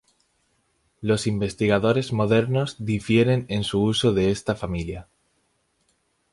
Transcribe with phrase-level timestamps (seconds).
[0.99, 5.07] Los investigadores modernos difieren en su uso de esta familia.